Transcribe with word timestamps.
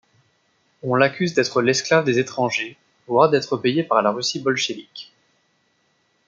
On 0.81 0.95
l'accuse 0.95 1.35
d'être 1.35 1.61
l'esclave 1.61 2.05
des 2.05 2.17
étrangers, 2.17 2.75
voire 3.05 3.29
d'être 3.29 3.55
payé 3.55 3.83
par 3.83 4.01
la 4.01 4.09
Russie 4.09 4.39
bolchévique. 4.39 5.13